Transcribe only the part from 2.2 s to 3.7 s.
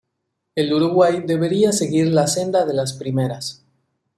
senda de las primeras.